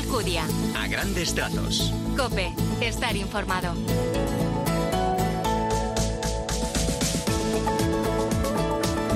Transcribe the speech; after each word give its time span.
Alcudia. 0.00 0.44
A 0.74 0.86
grandes 0.88 1.34
trazos. 1.34 1.92
Cope, 2.16 2.54
estar 2.80 3.14
informado. 3.16 3.74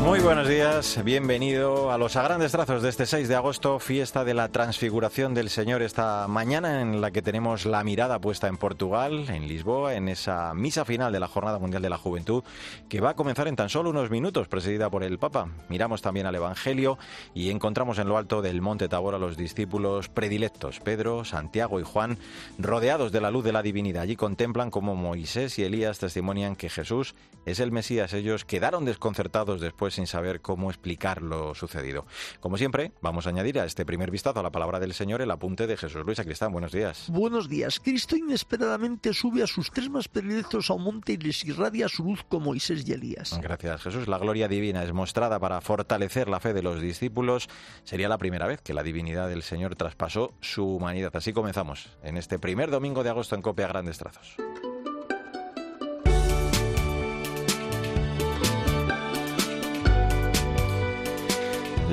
Muy 0.05 0.21
buenos 0.21 0.47
días, 0.47 1.03
bienvenido 1.03 1.91
a 1.91 1.97
los 1.97 2.17
a 2.17 2.23
grandes 2.23 2.53
trazos 2.53 2.83
de 2.83 2.91
este 2.91 3.07
6 3.07 3.27
de 3.27 3.37
agosto, 3.37 3.79
fiesta 3.79 4.23
de 4.23 4.35
la 4.35 4.51
transfiguración 4.51 5.33
del 5.33 5.49
Señor 5.49 5.81
esta 5.81 6.29
mañana 6.29 6.83
en 6.83 7.01
la 7.01 7.11
que 7.11 7.23
tenemos 7.23 7.65
la 7.65 7.83
mirada 7.85 8.21
puesta 8.21 8.49
en 8.49 8.59
Portugal, 8.59 9.25
en 9.31 9.49
Lisboa, 9.49 9.95
en 9.95 10.11
esa 10.11 10.53
misa 10.53 10.85
final 10.85 11.11
de 11.11 11.21
la 11.21 11.27
Jornada 11.27 11.59
Mundial 11.59 11.81
de 11.81 11.89
la 11.89 11.97
Juventud 11.97 12.45
que 12.91 13.01
va 13.01 13.11
a 13.11 13.17
comenzar 13.17 13.49
en 13.49 13.57
tan 13.57 13.71
solo 13.71 13.89
unos 13.89 14.11
minutos, 14.11 14.47
presidida 14.47 14.91
por 14.91 15.05
el 15.05 15.19
Papa. 15.19 15.49
Miramos 15.71 16.03
también 16.03 16.27
al 16.27 16.35
Evangelio 16.35 16.99
y 17.33 17.49
encontramos 17.49 17.99
en 17.99 18.07
lo 18.07 18.19
alto 18.19 18.43
del 18.43 18.61
Monte 18.61 18.91
Tabor 18.91 19.15
a 19.15 19.19
los 19.19 19.39
discípulos 19.39 20.11
predilectos, 20.11 20.81
Pedro, 20.81 21.25
Santiago 21.25 21.81
y 21.81 21.83
Juan, 21.83 22.19
rodeados 22.59 23.11
de 23.11 23.23
la 23.23 23.31
luz 23.31 23.43
de 23.43 23.53
la 23.53 23.63
divinidad. 23.63 24.03
Allí 24.03 24.17
contemplan 24.17 24.71
cómo 24.71 24.97
Moisés 24.97 25.59
y 25.59 25.63
Elías 25.63 25.99
testimonian 25.99 26.57
que 26.57 26.69
Jesús 26.69 27.15
es 27.47 27.59
el 27.59 27.73
Mesías. 27.73 28.13
Ellos 28.13 28.45
quedaron 28.45 28.85
desconcertados 28.85 29.63
después 29.63 29.94
sin 29.95 30.07
saber 30.07 30.41
cómo 30.41 30.71
explicar 30.71 31.23
lo 31.23 31.55
sucedido. 31.55 32.07
Como 32.41 32.59
siempre, 32.59 32.93
vamos 33.01 33.27
a 33.27 33.31
añadir 33.31 33.59
a 33.59 33.65
este 33.65 33.87
primer 33.87 34.11
vistazo 34.11 34.41
a 34.41 34.43
la 34.43 34.53
palabra 34.53 34.81
del 34.81 34.95
Señor 34.95 35.23
el 35.23 35.31
apunte 35.31 35.67
de 35.67 35.77
Jesús 35.77 36.05
Luis 36.05 36.21
Cristán. 36.21 36.53
Buenos 36.53 36.73
días. 36.73 37.07
Buenos 37.09 37.49
días. 37.49 37.81
Cristo 37.81 38.17
inesperadamente 38.17 39.13
sube 39.13 39.43
a 39.43 39.47
sus 39.47 39.71
tres 39.71 39.89
más 39.89 40.09
predilectos 40.09 40.71
a 40.71 40.75
un 40.75 40.85
monte 40.85 41.13
y 41.13 41.17
les 41.17 41.45
irradia 41.45 41.89
su 41.89 42.05
luz 42.05 42.25
como 42.29 42.47
Moisés 42.47 42.87
y 42.87 42.93
Elías. 42.93 43.39
Gracias, 43.41 43.83
Jesús. 43.83 44.07
La 44.07 44.19
gloria 44.19 44.49
divina 44.49 44.83
es 44.83 44.93
mostrada 44.93 45.41
para 45.41 45.61
fortalecer 45.61 46.29
la 46.29 46.41
fe 46.41 46.53
de 46.53 46.63
los 46.63 46.81
discípulos. 46.81 47.49
Sería 47.85 48.09
la 48.09 48.19
primera 48.19 48.47
vez 48.47 48.61
que 48.61 48.75
la 48.75 48.83
divinidad 48.83 49.29
del 49.29 49.43
Señor 49.43 49.77
traspasó 49.77 50.35
su 50.41 50.65
humanidad. 50.77 51.15
Así 51.17 51.33
comenzamos 51.33 51.89
en 52.03 52.17
este 52.17 52.39
primer 52.39 52.71
domingo 52.71 53.03
de 53.03 53.11
agosto 53.11 53.35
en 53.35 53.43
Copia 53.43 53.69
Grandes 53.69 53.99
Trazos. 53.99 54.37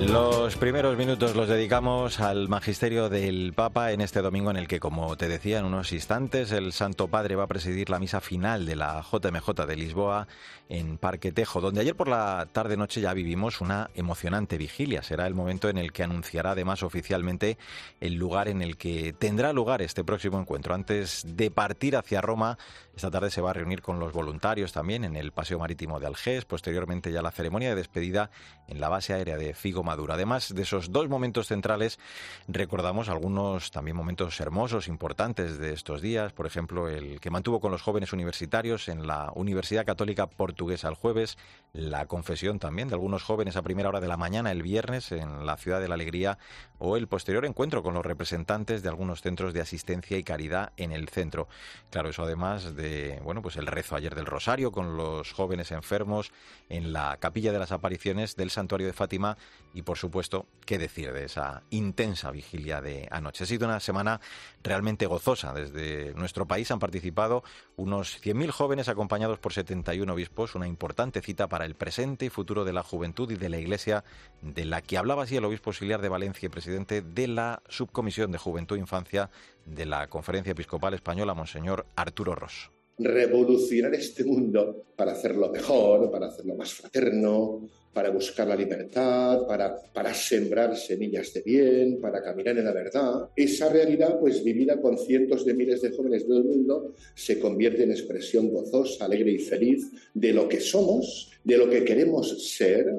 Los 0.02 0.55
primeros 0.55 0.97
minutos 0.97 1.35
los 1.35 1.47
dedicamos 1.47 2.19
al 2.19 2.49
magisterio 2.49 3.07
del 3.07 3.53
Papa 3.53 3.91
en 3.91 4.02
este 4.02 4.23
domingo 4.23 4.49
en 4.49 4.57
el 4.57 4.67
que, 4.67 4.80
como 4.80 5.16
te 5.16 5.27
decía 5.27 5.59
en 5.59 5.66
unos 5.66 5.91
instantes, 5.91 6.52
el 6.52 6.73
Santo 6.73 7.07
Padre 7.07 7.35
va 7.35 7.44
a 7.44 7.47
presidir 7.47 7.91
la 7.91 7.99
misa 7.99 8.19
final 8.19 8.66
de 8.66 8.75
la 8.75 9.03
JMJ 9.03 9.67
de 9.67 9.75
Lisboa 9.75 10.27
en 10.69 10.97
Parque 10.97 11.31
Tejo, 11.31 11.61
donde 11.61 11.81
ayer 11.81 11.95
por 11.95 12.07
la 12.07 12.47
tarde-noche 12.52 12.99
ya 12.99 13.13
vivimos 13.13 13.61
una 13.61 13.91
emocionante 13.94 14.57
vigilia. 14.57 15.03
Será 15.03 15.27
el 15.27 15.35
momento 15.35 15.69
en 15.69 15.77
el 15.77 15.91
que 15.91 16.03
anunciará 16.03 16.52
además 16.52 16.81
oficialmente 16.81 17.59
el 17.99 18.16
lugar 18.16 18.47
en 18.47 18.63
el 18.63 18.77
que 18.77 19.13
tendrá 19.13 19.53
lugar 19.53 19.83
este 19.83 20.03
próximo 20.03 20.39
encuentro. 20.39 20.73
Antes 20.73 21.23
de 21.27 21.52
partir 21.52 21.95
hacia 21.95 22.22
Roma, 22.22 22.57
esta 22.95 23.11
tarde 23.11 23.29
se 23.29 23.41
va 23.41 23.52
a 23.52 23.53
reunir 23.53 23.81
con 23.81 23.99
los 23.99 24.13
voluntarios 24.13 24.72
también 24.72 25.03
en 25.03 25.16
el 25.16 25.31
Paseo 25.31 25.59
Marítimo 25.59 25.99
de 25.99 26.07
Algés, 26.07 26.45
posteriormente 26.45 27.11
ya 27.11 27.22
la 27.22 27.31
ceremonia 27.31 27.69
de 27.69 27.75
despedida 27.75 28.31
en 28.67 28.79
la 28.79 28.89
base 28.89 29.13
aérea 29.13 29.38
de 29.38 29.53
Figo 29.53 29.83
Además 29.92 30.53
de 30.53 30.61
esos 30.61 30.92
dos 30.92 31.09
momentos 31.09 31.47
centrales, 31.47 32.00
recordamos 32.47 33.09
algunos 33.09 33.72
también 33.72 33.97
momentos 33.97 34.39
hermosos, 34.39 34.88
importantes 34.88 35.58
de 35.58 35.73
estos 35.73 36.02
días, 36.02 36.34
por 36.34 36.45
ejemplo, 36.45 36.88
el 36.88 37.20
que 37.20 37.30
mantuvo 37.30 37.59
con 37.59 37.72
los 37.72 37.81
jóvenes 37.81 38.14
universitarios 38.14 38.88
en 38.88 39.06
la 39.06 39.31
Universidad 39.36 39.86
Católica 39.86 40.28
Portuguesa 40.28 40.88
el 40.88 40.95
jueves, 40.95 41.38
la 41.73 42.06
confesión 42.06 42.59
también 42.59 42.88
de 42.88 42.95
algunos 42.95 43.23
jóvenes 43.23 43.56
a 43.56 43.62
primera 43.62 43.89
hora 43.89 44.00
de 44.00 44.08
la 44.08 44.17
mañana 44.17 44.52
el 44.52 44.64
viernes 44.64 45.12
en 45.12 45.45
la 45.45 45.58
Ciudad 45.58 45.81
de 45.81 45.88
la 45.88 45.95
Alegría 45.95 46.38
o 46.80 46.97
el 46.97 47.08
posterior 47.08 47.45
encuentro 47.45 47.84
con 47.84 47.94
los 47.94 48.06
representantes 48.06 48.84
de 48.84 48.89
algunos 48.89 49.22
centros 49.22 49.53
de 49.53 49.62
asistencia 49.62 50.17
y 50.17 50.23
caridad 50.23 50.72
en 50.78 50.92
el 50.92 51.09
centro. 51.09 51.47
Claro, 51.89 52.09
eso 52.09 52.23
además 52.23 52.75
de, 52.75 53.19
bueno, 53.23 53.42
pues 53.42 53.58
el 53.58 53.67
rezo 53.67 53.95
ayer 53.95 54.16
del 54.16 54.25
Rosario 54.25 54.72
con 54.72 54.97
los 54.97 55.31
jóvenes 55.34 55.72
enfermos 55.72 56.31
en 56.69 56.94
la 56.94 57.18
Capilla 57.18 57.52
de 57.52 57.59
las 57.59 57.72
Apariciones 57.72 58.35
del 58.35 58.50
Santuario 58.50 58.88
de 58.88 58.94
Fátima 58.94 59.38
y 59.73 59.81
por 59.84 59.97
supuesto, 59.97 60.46
qué 60.66 60.78
decir 60.78 61.12
de 61.14 61.25
esa 61.25 61.64
intensa 61.69 62.31
vigilia 62.31 62.81
de 62.81 63.08
anoche. 63.12 63.44
Ha 63.44 63.47
sido 63.47 63.68
una 63.68 63.80
semana 63.80 64.22
realmente 64.64 65.06
gozosa. 65.06 65.53
Desde 65.53 66.14
nuestro 66.14 66.46
país 66.46 66.72
han 66.72 66.80
participado 66.80 67.44
unos 67.75 68.22
100.000 68.22 68.50
jóvenes 68.52 68.90
acompañados 68.90 69.40
por 69.40 69.53
71 69.53 70.14
obispos, 70.14 70.56
una 70.56 70.68
importante 70.68 71.22
cita 71.22 71.47
para 71.47 71.66
el 71.66 71.75
presente 71.75 72.25
y 72.25 72.30
futuro 72.30 72.66
de 72.66 72.74
la 72.74 72.84
juventud 72.84 73.30
y 73.31 73.36
de 73.36 73.50
la 73.50 73.58
Iglesia, 73.58 74.03
de 74.41 74.66
la 74.66 74.81
que 74.81 74.97
hablaba 74.97 75.24
así 75.24 75.36
el 75.36 75.46
obispo 75.46 75.70
auxiliar 75.72 76.02
de 76.02 76.09
Valencia 76.09 76.47
y 76.47 76.50
presidente 76.50 77.02
de 77.02 77.28
la 77.28 77.62
Subcomisión 77.68 78.31
de 78.31 78.38
Juventud 78.38 78.78
e 78.78 78.80
Infancia 78.80 79.30
de 79.66 79.86
la 79.86 80.08
Conferencia 80.08 80.52
Episcopal 80.52 80.94
Española, 80.94 81.34
Monseñor 81.34 81.86
Arturo 81.96 82.36
Ross 82.36 82.72
revolucionar 83.03 83.94
este 83.96 84.24
mundo 84.24 84.86
para 84.96 85.14
hacerlo 85.14 85.50
mejor, 85.50 86.12
para 86.12 86.28
hacerlo 86.28 86.56
más 86.56 86.74
fraterno, 86.74 87.62
para 87.94 88.09
buscar 88.09 88.47
la 88.47 88.56
libertad, 88.56 89.46
para, 89.46 89.75
para 89.94 90.13
sembrar 90.13 90.78
semillas 90.78 91.34
de 91.34 91.41
bien, 91.41 92.00
para 92.00 92.24
caminar 92.24 92.57
en 92.57 92.66
la 92.66 92.74
verdad. 92.74 93.29
Esa 93.35 93.69
realidad, 93.69 94.18
pues 94.19 94.44
vivida 94.44 94.79
con 94.79 94.97
cientos 94.97 95.46
de 95.46 95.53
miles 95.53 95.81
de 95.81 95.91
jóvenes 95.91 96.28
del 96.28 96.44
mundo, 96.44 96.96
se 97.16 97.40
convierte 97.40 97.84
en 97.84 97.91
expresión 97.91 98.50
gozosa, 98.50 99.06
alegre 99.06 99.31
y 99.31 99.40
feliz 99.40 99.91
de 100.13 100.31
lo 100.31 100.47
que 100.47 100.62
somos, 100.62 101.31
de 101.44 101.57
lo 101.57 101.69
que 101.69 101.84
queremos 101.84 102.56
ser, 102.56 102.94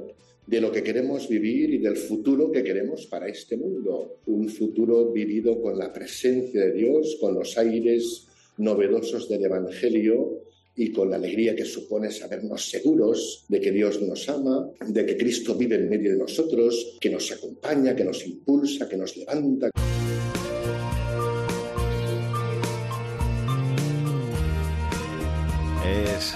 de 0.47 0.61
lo 0.61 0.71
que 0.71 0.83
queremos 0.83 1.29
vivir 1.29 1.73
y 1.73 1.79
del 1.79 1.97
futuro 1.97 2.51
que 2.51 2.63
queremos 2.63 3.07
para 3.07 3.29
este 3.29 3.57
mundo. 3.57 4.19
Un 4.27 4.49
futuro 4.49 5.11
vivido 5.11 5.63
con 5.63 5.79
la 5.79 5.93
presencia 5.93 6.67
de 6.67 6.73
Dios, 6.73 7.17
con 7.19 7.35
los 7.35 7.57
aires 7.57 8.27
novedosos 8.59 9.29
del 9.29 9.45
Evangelio 9.45 10.42
y 10.77 10.93
con 10.93 11.11
la 11.11 11.17
alegría 11.17 11.55
que 11.55 11.65
supone 11.65 12.11
sabernos 12.11 12.69
seguros 12.69 13.45
de 13.49 13.61
que 13.61 13.73
Dios 13.73 14.01
nos 14.03 14.29
ama, 14.29 14.71
de 14.87 15.07
que 15.07 15.17
Cristo 15.17 15.55
vive 15.55 15.77
en 15.77 15.89
medio 15.89 16.13
de 16.13 16.19
nosotros, 16.19 16.99
que 17.01 17.11
nos 17.11 17.31
acompaña, 17.31 17.95
que 17.95 18.05
nos 18.05 18.27
impulsa, 18.27 18.89
que 18.89 18.97
nos 18.97 19.17
levanta. 19.17 19.71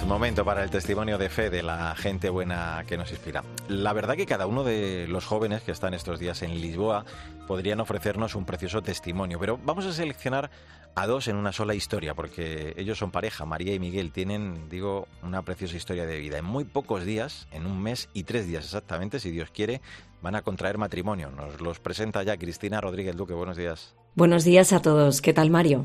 Momento 0.06 0.44
para 0.44 0.62
el 0.62 0.70
testimonio 0.70 1.18
de 1.18 1.28
fe 1.28 1.50
de 1.50 1.62
la 1.62 1.94
gente 1.96 2.30
buena 2.30 2.84
que 2.86 2.96
nos 2.96 3.10
inspira. 3.10 3.42
La 3.68 3.92
verdad 3.92 4.14
que 4.14 4.24
cada 4.24 4.46
uno 4.46 4.62
de 4.62 5.06
los 5.08 5.26
jóvenes 5.26 5.62
que 5.62 5.72
están 5.72 5.94
estos 5.94 6.20
días 6.20 6.42
en 6.42 6.60
Lisboa 6.60 7.04
podrían 7.46 7.80
ofrecernos 7.80 8.34
un 8.34 8.44
precioso 8.44 8.82
testimonio, 8.82 9.38
pero 9.40 9.58
vamos 9.64 9.84
a 9.84 9.92
seleccionar 9.92 10.50
a 10.94 11.06
dos 11.06 11.28
en 11.28 11.36
una 11.36 11.52
sola 11.52 11.74
historia, 11.74 12.14
porque 12.14 12.72
ellos 12.76 12.98
son 12.98 13.10
pareja, 13.10 13.44
María 13.44 13.74
y 13.74 13.78
Miguel, 13.78 14.12
tienen, 14.12 14.68
digo, 14.70 15.08
una 15.22 15.42
preciosa 15.42 15.76
historia 15.76 16.06
de 16.06 16.18
vida. 16.18 16.38
En 16.38 16.44
muy 16.44 16.64
pocos 16.64 17.04
días, 17.04 17.48
en 17.50 17.66
un 17.66 17.82
mes 17.82 18.08
y 18.14 18.22
tres 18.22 18.46
días 18.46 18.64
exactamente, 18.64 19.20
si 19.20 19.30
Dios 19.30 19.50
quiere, 19.50 19.82
van 20.22 20.36
a 20.36 20.42
contraer 20.42 20.78
matrimonio. 20.78 21.30
Nos 21.30 21.60
los 21.60 21.80
presenta 21.80 22.22
ya 22.22 22.36
Cristina 22.36 22.80
Rodríguez 22.80 23.16
Duque. 23.16 23.34
Buenos 23.34 23.56
días. 23.56 23.94
Buenos 24.14 24.44
días 24.44 24.72
a 24.72 24.80
todos. 24.80 25.20
¿Qué 25.20 25.34
tal, 25.34 25.50
Mario? 25.50 25.84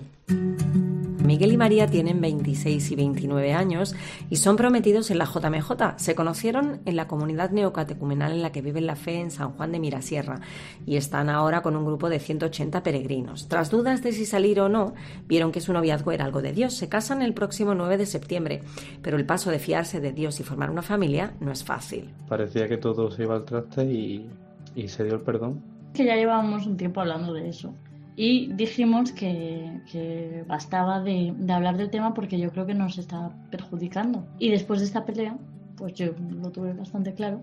Miguel 1.32 1.54
y 1.54 1.58
María 1.58 1.88
tienen 1.88 2.20
26 2.20 2.92
y 2.92 2.96
29 2.98 3.54
años 3.54 3.96
y 4.30 4.36
son 4.36 4.58
prometidos 4.58 5.12
en 5.12 5.18
la 5.18 5.24
JMJ. 5.24 5.96
Se 5.96 6.14
conocieron 6.14 6.82
en 6.84 6.98
la 6.98 7.08
comunidad 7.08 7.52
neocatecumenal 7.52 8.34
en 8.34 8.42
la 8.42 8.52
que 8.52 8.62
viven 8.62 8.86
la 8.86 8.98
fe 8.98 9.22
en 9.22 9.32
San 9.32 9.52
Juan 9.54 9.72
de 9.72 9.80
Mirasierra 9.80 10.42
y 10.86 10.98
están 10.98 11.30
ahora 11.30 11.62
con 11.62 11.78
un 11.78 11.86
grupo 11.86 12.10
de 12.10 12.20
180 12.20 12.84
peregrinos. 12.84 13.48
Tras 13.48 13.72
dudas 13.72 14.04
de 14.04 14.12
si 14.12 14.26
salir 14.26 14.60
o 14.60 14.68
no, 14.68 14.94
vieron 15.26 15.54
que 15.54 15.62
su 15.62 15.72
noviazgo 15.72 16.12
era 16.12 16.26
algo 16.26 16.42
de 16.42 16.52
Dios. 16.52 16.74
Se 16.74 16.90
casan 16.90 17.22
el 17.22 17.34
próximo 17.34 17.76
9 17.76 17.96
de 17.96 18.08
septiembre, 18.08 18.62
pero 19.02 19.16
el 19.16 19.26
paso 19.26 19.52
de 19.52 19.60
fiarse 19.60 20.02
de 20.02 20.12
Dios 20.12 20.38
y 20.42 20.44
formar 20.44 20.70
una 20.70 20.82
familia 20.82 21.32
no 21.40 21.54
es 21.54 21.64
fácil. 21.64 22.10
Parecía 22.28 22.68
que 22.68 22.76
todo 22.76 23.10
se 23.10 23.24
iba 23.24 23.36
al 23.36 23.46
traste 23.46 23.86
y, 23.86 24.30
y 24.76 24.90
se 24.90 25.06
dio 25.06 25.14
el 25.14 25.22
perdón. 25.22 25.64
Que 25.94 26.04
ya 26.04 26.18
llevábamos 26.18 26.66
un 26.66 26.76
tiempo 26.76 27.00
hablando 27.00 27.32
de 27.32 27.48
eso 27.48 27.74
y 28.16 28.52
dijimos 28.54 29.12
que, 29.12 30.44
bastaba 30.48 31.02
de, 31.02 31.34
hablar 31.50 31.78
del 31.78 31.90
tema 31.90 32.14
porque 32.14 32.40
yo 32.40 32.52
creo 32.52 32.66
que 32.66 32.74
nos 32.74 32.98
está 32.98 33.32
perjudicando. 33.50 34.26
Y 34.40 34.50
después 34.50 34.80
de 34.80 34.86
esta 34.86 35.06
pelea, 35.06 35.38
pues 35.78 35.94
yo 35.94 36.08
lo 36.30 36.52
tuve 36.52 36.74
bastante 36.74 37.14
claro 37.14 37.42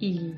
y 0.00 0.32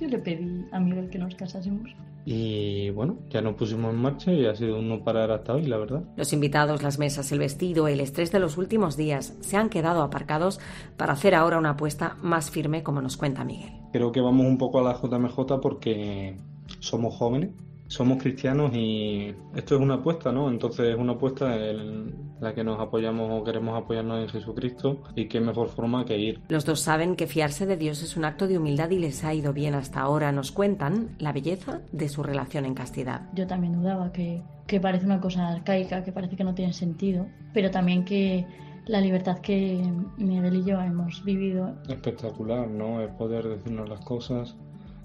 yo 0.00 0.08
le 0.08 0.18
pedí 0.18 0.64
a 0.72 0.80
Miguel 0.80 1.10
que 1.10 1.18
nos 1.18 1.34
casásemos. 1.34 1.90
Y 2.26 2.90
bueno, 2.90 3.16
ya 3.30 3.40
nos 3.40 3.54
pusimos 3.54 3.94
en 3.94 4.00
marcha 4.00 4.30
y 4.32 4.44
ha 4.44 4.54
sido 4.54 4.78
un 4.78 4.88
no 4.88 5.02
parar 5.02 5.30
hasta 5.30 5.54
hoy, 5.54 5.64
la 5.64 5.78
verdad. 5.78 6.02
Los 6.16 6.32
invitados, 6.34 6.82
las 6.82 6.98
mesas, 6.98 7.32
el 7.32 7.38
vestido, 7.38 7.88
el 7.88 8.00
estrés 8.00 8.30
de 8.30 8.40
los 8.40 8.58
últimos 8.58 8.96
días 8.96 9.38
se 9.40 9.56
han 9.56 9.70
quedado 9.70 10.02
aparcados 10.02 10.60
para 10.98 11.14
hacer 11.14 11.34
ahora 11.34 11.56
una 11.56 11.70
apuesta 11.70 12.18
más 12.20 12.50
firme, 12.50 12.82
como 12.82 13.00
nos 13.00 13.16
cuenta 13.16 13.44
Miguel. 13.44 13.72
Creo 13.92 14.12
que 14.12 14.20
vamos 14.20 14.46
un 14.46 14.58
poco 14.58 14.80
a 14.80 14.82
la 14.82 15.00
JMJ 15.00 15.60
porque 15.62 16.36
somos 16.80 17.16
jóvenes 17.16 17.50
somos 17.90 18.22
cristianos 18.22 18.72
y 18.72 19.34
esto 19.54 19.74
es 19.74 19.80
una 19.80 19.94
apuesta, 19.94 20.30
¿no? 20.30 20.48
Entonces 20.48 20.90
es 20.90 20.96
una 20.96 21.14
apuesta 21.14 21.56
en 21.56 22.30
la 22.40 22.54
que 22.54 22.62
nos 22.62 22.78
apoyamos 22.78 23.28
o 23.32 23.42
queremos 23.42 23.76
apoyarnos 23.76 24.22
en 24.22 24.28
Jesucristo 24.28 25.02
y 25.16 25.26
qué 25.26 25.40
mejor 25.40 25.68
forma 25.68 26.04
que 26.04 26.16
ir. 26.16 26.40
Los 26.48 26.64
dos 26.64 26.80
saben 26.80 27.16
que 27.16 27.26
fiarse 27.26 27.66
de 27.66 27.76
Dios 27.76 28.02
es 28.02 28.16
un 28.16 28.24
acto 28.24 28.46
de 28.46 28.58
humildad 28.58 28.90
y 28.90 29.00
les 29.00 29.24
ha 29.24 29.34
ido 29.34 29.52
bien 29.52 29.74
hasta 29.74 30.00
ahora. 30.00 30.30
Nos 30.30 30.52
cuentan 30.52 31.16
la 31.18 31.32
belleza 31.32 31.80
de 31.90 32.08
su 32.08 32.22
relación 32.22 32.64
en 32.64 32.74
castidad. 32.74 33.28
Yo 33.34 33.48
también 33.48 33.72
dudaba 33.72 34.12
que, 34.12 34.44
que 34.68 34.78
parece 34.80 35.04
una 35.04 35.20
cosa 35.20 35.48
arcaica, 35.48 36.04
que 36.04 36.12
parece 36.12 36.36
que 36.36 36.44
no 36.44 36.54
tiene 36.54 36.72
sentido, 36.72 37.26
pero 37.52 37.72
también 37.72 38.04
que 38.04 38.46
la 38.86 39.00
libertad 39.00 39.38
que 39.40 39.82
Miguel 40.16 40.56
y 40.58 40.64
yo 40.64 40.80
hemos 40.80 41.24
vivido. 41.24 41.74
Espectacular, 41.88 42.68
¿no? 42.68 43.00
El 43.00 43.10
poder 43.10 43.48
decirnos 43.48 43.88
las 43.88 44.00
cosas, 44.00 44.56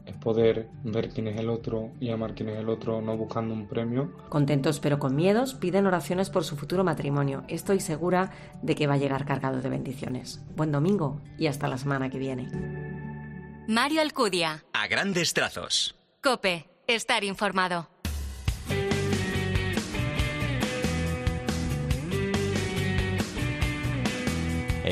es 0.06 0.16
poder 0.16 0.70
ver 0.84 1.10
quién 1.10 1.28
es 1.28 1.40
el 1.40 1.50
otro 1.50 1.92
y 2.00 2.10
amar 2.10 2.36
quién 2.36 2.50
es 2.50 2.60
el 2.60 2.70
otro, 2.70 3.02
no 3.02 3.18
buscando 3.18 3.54
un 3.54 3.68
premio. 3.68 4.12
Contentos 4.30 4.80
pero 4.80 5.00
con 5.00 5.16
miedos, 5.16 5.56
piden 5.56 5.88
oraciones 5.88 6.30
por 6.30 6.44
su 6.44 6.56
futuro 6.56 6.84
matrimonio. 6.84 7.44
Estoy 7.48 7.80
segura 7.80 8.32
de 8.62 8.76
que 8.76 8.88
va 8.88 8.96
a 8.96 8.98
llegar 8.98 9.26
cargado 9.26 9.62
de 9.62 9.70
bendiciones. 9.70 10.42
Buen 10.56 10.72
domingo 10.72 11.22
y 11.38 11.48
hasta 11.48 11.68
la 11.68 11.78
semana 11.78 12.10
que 12.10 12.20
viene. 12.20 12.48
Mario 13.68 14.02
Alcudia. 14.02 14.64
A 14.74 14.88
grandes 14.88 15.34
trazos. 15.34 15.96
Cope. 16.22 16.70
Estar 16.88 17.24
informado. 17.24 17.95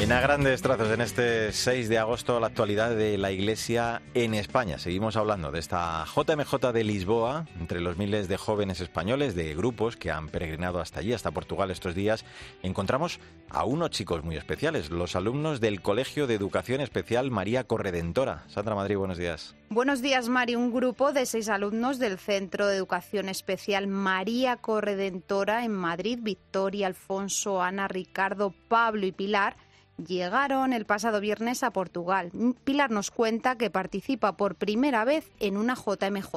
En 0.03 0.11
a 0.11 0.19
grandes 0.19 0.61
trazos, 0.61 0.91
en 0.91 0.99
este 0.99 1.53
6 1.53 1.87
de 1.87 1.97
agosto, 1.97 2.37
la 2.41 2.47
actualidad 2.47 2.93
de 2.93 3.17
la 3.17 3.31
Iglesia 3.31 4.01
en 4.13 4.33
España. 4.33 4.77
Seguimos 4.77 5.15
hablando 5.15 5.49
de 5.49 5.59
esta 5.59 6.03
JMJ 6.03 6.73
de 6.73 6.83
Lisboa, 6.83 7.47
entre 7.57 7.79
los 7.79 7.95
miles 7.97 8.27
de 8.27 8.35
jóvenes 8.35 8.81
españoles, 8.81 9.33
de 9.33 9.55
grupos 9.55 9.95
que 9.95 10.11
han 10.11 10.27
peregrinado 10.27 10.81
hasta 10.81 10.99
allí, 10.99 11.13
hasta 11.13 11.31
Portugal 11.31 11.71
estos 11.71 11.95
días. 11.95 12.25
Encontramos 12.63 13.21
a 13.49 13.63
unos 13.63 13.91
chicos 13.91 14.25
muy 14.25 14.35
especiales, 14.35 14.89
los 14.89 15.15
alumnos 15.15 15.61
del 15.61 15.81
Colegio 15.81 16.27
de 16.27 16.35
Educación 16.35 16.81
Especial 16.81 17.31
María 17.31 17.63
Corredentora. 17.63 18.43
Sandra 18.49 18.75
Madrid, 18.75 18.97
buenos 18.97 19.17
días. 19.17 19.55
Buenos 19.69 20.01
días, 20.01 20.27
Mari. 20.27 20.57
Un 20.57 20.73
grupo 20.73 21.13
de 21.13 21.25
seis 21.25 21.47
alumnos 21.47 21.97
del 21.97 22.19
Centro 22.19 22.67
de 22.67 22.75
Educación 22.75 23.29
Especial 23.29 23.87
María 23.87 24.57
Corredentora 24.57 25.63
en 25.63 25.71
Madrid, 25.71 26.19
Victoria, 26.21 26.87
Alfonso, 26.87 27.61
Ana, 27.61 27.87
Ricardo, 27.87 28.53
Pablo 28.67 29.05
y 29.05 29.13
Pilar, 29.13 29.55
llegaron 29.97 30.73
el 30.73 30.85
pasado 30.85 31.19
viernes 31.19 31.63
a 31.63 31.71
Portugal. 31.71 32.31
Pilar 32.63 32.91
nos 32.91 33.11
cuenta 33.11 33.55
que 33.57 33.69
participa 33.69 34.35
por 34.37 34.55
primera 34.55 35.05
vez 35.05 35.31
en 35.39 35.57
una 35.57 35.75
JMJ. 35.75 36.33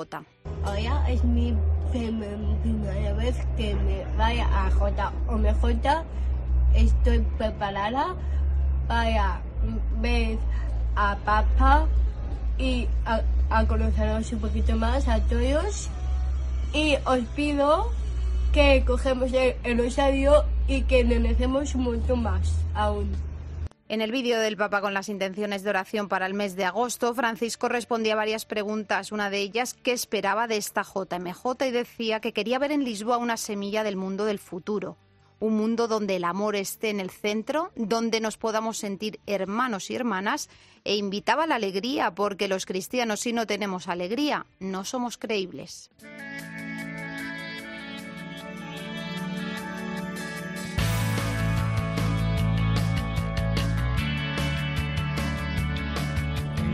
Hoy 0.64 0.88
es 1.08 1.24
mi 1.24 1.56
primera 1.90 3.12
vez 3.14 3.36
que 3.56 3.74
me 3.74 4.04
vaya 4.16 4.46
a 4.52 4.70
JMJ. 4.70 6.04
Estoy 6.74 7.20
preparada 7.38 8.14
para 8.86 9.40
ver 10.00 10.38
a 10.94 11.16
papá 11.16 11.86
y 12.58 12.86
a, 13.04 13.22
a 13.50 13.66
conocernos 13.66 14.32
un 14.32 14.40
poquito 14.40 14.76
más 14.76 15.08
a 15.08 15.20
todos. 15.20 15.88
Y 16.72 16.96
os 17.06 17.20
pido 17.34 17.90
que 18.52 18.84
cogemos 18.86 19.32
el, 19.32 19.54
el 19.64 19.78
rosario 19.78 20.44
y 20.68 20.82
que 20.82 21.04
le 21.04 21.18
necemos 21.20 21.74
un 21.74 21.84
montón 21.84 22.22
más 22.22 22.52
aún. 22.74 23.10
En 23.88 24.00
el 24.00 24.10
vídeo 24.10 24.40
del 24.40 24.56
Papa 24.56 24.80
con 24.80 24.94
las 24.94 25.08
intenciones 25.08 25.62
de 25.62 25.70
oración 25.70 26.08
para 26.08 26.26
el 26.26 26.34
mes 26.34 26.56
de 26.56 26.64
agosto, 26.64 27.14
Francisco 27.14 27.68
respondía 27.68 28.14
a 28.14 28.16
varias 28.16 28.44
preguntas. 28.44 29.12
Una 29.12 29.30
de 29.30 29.38
ellas, 29.38 29.74
¿qué 29.74 29.92
esperaba 29.92 30.48
de 30.48 30.56
esta 30.56 30.82
JMJ? 30.82 31.66
Y 31.68 31.70
decía 31.70 32.18
que 32.18 32.32
quería 32.32 32.58
ver 32.58 32.72
en 32.72 32.82
Lisboa 32.82 33.16
una 33.16 33.36
semilla 33.36 33.84
del 33.84 33.94
mundo 33.94 34.24
del 34.24 34.40
futuro. 34.40 34.96
Un 35.38 35.56
mundo 35.56 35.86
donde 35.86 36.16
el 36.16 36.24
amor 36.24 36.56
esté 36.56 36.90
en 36.90 36.98
el 36.98 37.10
centro, 37.10 37.70
donde 37.76 38.20
nos 38.20 38.38
podamos 38.38 38.76
sentir 38.76 39.20
hermanos 39.24 39.88
y 39.90 39.94
hermanas, 39.94 40.48
e 40.82 40.96
invitaba 40.96 41.46
la 41.46 41.54
alegría, 41.54 42.12
porque 42.12 42.48
los 42.48 42.66
cristianos, 42.66 43.20
si 43.20 43.32
no 43.32 43.46
tenemos 43.46 43.86
alegría, 43.86 44.46
no 44.58 44.84
somos 44.84 45.16
creíbles. 45.16 45.90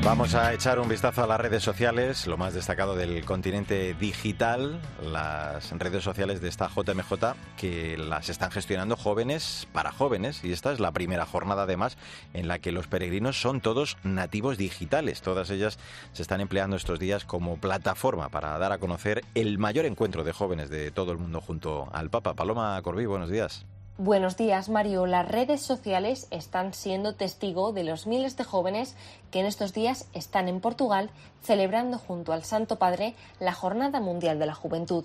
Vamos 0.04 0.34
a 0.34 0.52
echar 0.52 0.80
un 0.80 0.88
vistazo 0.88 1.22
a 1.22 1.28
las 1.28 1.40
redes 1.40 1.62
sociales, 1.62 2.26
lo 2.26 2.36
más 2.36 2.54
destacado 2.54 2.96
del 2.96 3.24
continente 3.24 3.94
digital, 3.94 4.80
las 5.00 5.70
redes 5.78 6.02
sociales 6.02 6.40
de 6.40 6.48
esta 6.48 6.68
JMJ 6.68 7.36
que 7.56 7.96
las 7.96 8.28
están 8.28 8.50
gestionando 8.50 8.96
jóvenes 8.96 9.68
para 9.72 9.92
jóvenes 9.92 10.42
y 10.42 10.50
esta 10.50 10.72
es 10.72 10.80
la 10.80 10.90
primera 10.90 11.24
jornada 11.24 11.62
además 11.62 11.96
en 12.34 12.48
la 12.48 12.58
que 12.58 12.72
los 12.72 12.88
peregrinos 12.88 13.40
son 13.40 13.60
todos 13.60 13.96
nativos 14.02 14.58
digitales. 14.58 15.22
Todas 15.22 15.50
ellas 15.50 15.78
se 16.12 16.22
están 16.22 16.40
empleando 16.40 16.74
estos 16.74 16.98
días 16.98 17.24
como 17.24 17.58
plataforma 17.58 18.28
para 18.28 18.58
dar 18.58 18.72
a 18.72 18.78
conocer 18.78 19.24
el 19.36 19.58
mayor 19.58 19.86
encuentro 19.86 20.24
de 20.24 20.32
jóvenes 20.32 20.68
de 20.68 20.90
todo 20.90 21.12
el 21.12 21.18
mundo 21.18 21.40
junto 21.40 21.88
al 21.92 22.10
Papa. 22.10 22.34
Paloma 22.34 22.82
Corbí, 22.82 23.06
buenos 23.06 23.30
días. 23.30 23.66
Buenos 23.98 24.38
días, 24.38 24.70
Mario. 24.70 25.04
Las 25.04 25.28
redes 25.28 25.60
sociales 25.60 26.26
están 26.30 26.72
siendo 26.72 27.14
testigo 27.14 27.74
de 27.74 27.84
los 27.84 28.06
miles 28.06 28.38
de 28.38 28.44
jóvenes 28.44 28.96
que 29.30 29.40
en 29.40 29.44
estos 29.44 29.74
días 29.74 30.06
están 30.14 30.48
en 30.48 30.62
Portugal 30.62 31.10
celebrando 31.42 31.98
junto 31.98 32.32
al 32.32 32.42
Santo 32.42 32.76
Padre 32.76 33.14
la 33.38 33.52
Jornada 33.52 34.00
Mundial 34.00 34.38
de 34.38 34.46
la 34.46 34.54
Juventud. 34.54 35.04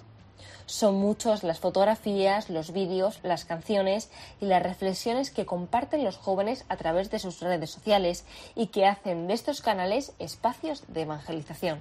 Son 0.68 0.96
muchos 0.96 1.44
las 1.44 1.60
fotografías, 1.60 2.50
los 2.50 2.72
vídeos, 2.72 3.20
las 3.24 3.44
canciones 3.44 4.10
y 4.40 4.46
las 4.46 4.64
reflexiones 4.64 5.32
que 5.32 5.46
comparten 5.46 6.06
los 6.06 6.16
jóvenes 6.16 6.64
a 6.70 6.78
través 6.78 7.12
de 7.12 7.20
sus 7.20 7.42
redes 7.42 7.70
sociales 7.70 8.24
y 8.56 8.68
que 8.68 8.86
hacen 8.86 9.28
de 9.28 9.34
estos 9.34 9.62
canales 9.62 10.14
espacios 10.18 10.86
de 10.88 11.02
evangelización. 11.02 11.80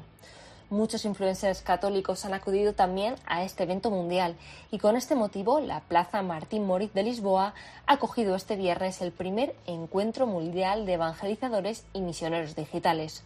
Muchos 0.68 1.04
influencers 1.04 1.62
católicos 1.62 2.24
han 2.24 2.34
acudido 2.34 2.72
también 2.72 3.14
a 3.24 3.44
este 3.44 3.62
evento 3.62 3.92
mundial 3.92 4.34
y 4.72 4.78
con 4.78 4.96
este 4.96 5.14
motivo 5.14 5.60
la 5.60 5.78
Plaza 5.78 6.22
Martín 6.22 6.66
Moritz 6.66 6.92
de 6.92 7.04
Lisboa 7.04 7.54
ha 7.86 7.92
acogido 7.92 8.34
este 8.34 8.56
viernes 8.56 9.00
el 9.00 9.12
primer 9.12 9.54
encuentro 9.66 10.26
mundial 10.26 10.84
de 10.84 10.94
evangelizadores 10.94 11.84
y 11.92 12.00
misioneros 12.00 12.56
digitales 12.56 13.22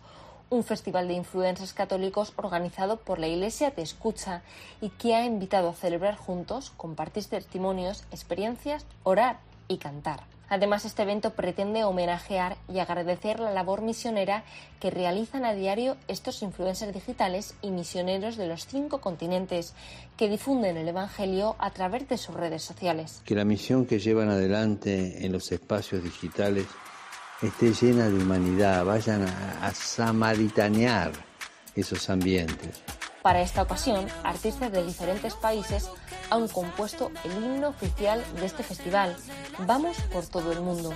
un 0.51 0.65
festival 0.65 1.09
de 1.09 1.15
influencers 1.15 1.73
católicos 1.73 2.33
organizado 2.37 2.99
por 2.99 3.19
la 3.19 3.29
Iglesia 3.29 3.71
Te 3.71 3.83
Escucha 3.83 4.43
y 4.81 4.91
que 4.91 5.15
ha 5.15 5.25
invitado 5.25 5.71
a 5.71 5.75
celebrar 5.75 6.17
juntos, 6.17 6.73
compartir 6.77 7.25
testimonios, 7.25 8.05
experiencias, 8.11 8.85
orar 9.05 9.39
y 9.69 9.79
cantar. 9.79 10.25
Además, 10.51 10.85
este 10.85 11.03
evento 11.03 11.31
pretende 11.31 11.85
homenajear 11.85 12.57
y 12.69 12.81
agradecer 12.81 13.39
la 13.39 13.53
labor 13.53 13.83
misionera 13.83 14.43
que 14.81 14.91
realizan 14.91 15.45
a 15.45 15.55
diario 15.55 15.97
estos 16.09 16.43
influencers 16.43 16.93
digitales 16.93 17.55
y 17.63 17.71
misioneros 17.71 18.37
de 18.37 18.49
los 18.49 18.67
cinco 18.67 19.01
continentes 19.01 19.75
que 20.17 20.29
difunden 20.29 20.77
el 20.77 20.89
Evangelio 20.89 21.55
a 21.61 21.71
través 21.71 22.09
de 22.09 22.19
sus 22.19 22.35
redes 22.35 22.63
sociales. 22.63 23.23
Que 23.25 23.37
la 23.37 23.45
misión 23.45 23.87
que 23.87 24.01
llevan 24.01 24.29
adelante 24.29 25.25
en 25.25 25.31
los 25.31 25.53
espacios 25.53 26.03
digitales 26.03 26.67
esté 27.41 27.73
llena 27.73 28.09
de 28.09 28.17
humanidad, 28.17 28.85
vayan 28.85 29.23
a, 29.23 29.67
a 29.67 29.73
samaritanear 29.73 31.13
esos 31.77 32.11
ambientes. 32.11 32.83
Para 33.23 33.43
esta 33.43 33.63
ocasión, 33.63 34.07
artistas 34.25 34.73
de 34.73 34.85
diferentes 34.85 35.35
países 35.35 35.91
han 36.31 36.49
compuesto 36.49 37.11
el 37.25 37.33
himno 37.33 37.69
oficial 37.69 38.25
de 38.37 38.47
este 38.47 38.63
festival. 38.63 39.15
Vamos 39.67 39.99
por 40.13 40.27
todo 40.27 40.53
el 40.53 40.61
mundo. 40.61 40.93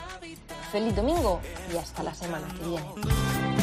Feliz 0.73 0.97
domingo 0.97 1.41
y 1.73 1.77
hasta 1.77 2.03
la 2.03 2.15
semana 2.15 2.47
que 2.49 2.67
viene. 2.67 3.54